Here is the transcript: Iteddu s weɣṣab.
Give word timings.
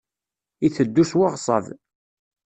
Iteddu 0.67 1.03
s 1.09 1.11
weɣṣab. 1.17 1.65